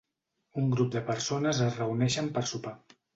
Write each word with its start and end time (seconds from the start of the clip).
Un 0.61 0.69
grup 0.75 0.87
de 0.95 1.03
persones 1.09 1.59
es 1.65 1.77
reuneixen 1.81 2.31
per 2.39 2.43
sopar. 2.53 2.75